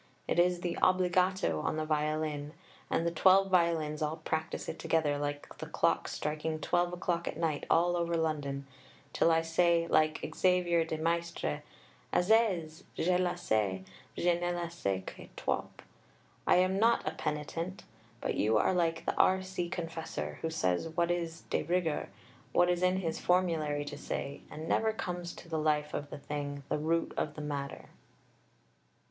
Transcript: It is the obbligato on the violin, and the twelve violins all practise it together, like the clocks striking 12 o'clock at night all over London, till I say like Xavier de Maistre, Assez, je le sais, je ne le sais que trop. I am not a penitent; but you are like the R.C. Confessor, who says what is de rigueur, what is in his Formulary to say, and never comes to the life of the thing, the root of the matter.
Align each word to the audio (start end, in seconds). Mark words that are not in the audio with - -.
It 0.27 0.39
is 0.39 0.61
the 0.61 0.79
obbligato 0.81 1.59
on 1.59 1.75
the 1.77 1.85
violin, 1.85 2.53
and 2.89 3.05
the 3.05 3.11
twelve 3.11 3.51
violins 3.51 4.01
all 4.01 4.17
practise 4.17 4.67
it 4.67 4.79
together, 4.79 5.19
like 5.19 5.59
the 5.59 5.67
clocks 5.67 6.11
striking 6.11 6.59
12 6.59 6.93
o'clock 6.93 7.27
at 7.27 7.37
night 7.37 7.67
all 7.69 7.95
over 7.95 8.15
London, 8.17 8.65
till 9.13 9.29
I 9.29 9.43
say 9.43 9.85
like 9.87 10.27
Xavier 10.35 10.83
de 10.85 10.97
Maistre, 10.97 11.61
Assez, 12.11 12.81
je 12.95 13.15
le 13.15 13.37
sais, 13.37 13.83
je 14.17 14.39
ne 14.39 14.51
le 14.59 14.71
sais 14.71 15.03
que 15.05 15.27
trop. 15.37 15.67
I 16.47 16.55
am 16.55 16.79
not 16.79 17.07
a 17.07 17.11
penitent; 17.11 17.83
but 18.21 18.33
you 18.33 18.57
are 18.57 18.73
like 18.73 19.05
the 19.05 19.13
R.C. 19.17 19.69
Confessor, 19.69 20.39
who 20.41 20.49
says 20.49 20.89
what 20.89 21.11
is 21.11 21.41
de 21.51 21.61
rigueur, 21.61 22.09
what 22.53 22.71
is 22.71 22.81
in 22.81 22.97
his 23.01 23.19
Formulary 23.19 23.85
to 23.85 23.99
say, 23.99 24.41
and 24.49 24.67
never 24.67 24.93
comes 24.93 25.31
to 25.35 25.47
the 25.47 25.59
life 25.59 25.93
of 25.93 26.09
the 26.09 26.17
thing, 26.17 26.63
the 26.69 26.79
root 26.79 27.13
of 27.15 27.35
the 27.35 27.41
matter. 27.41 27.89